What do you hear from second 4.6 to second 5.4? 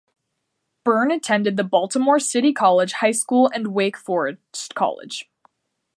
College.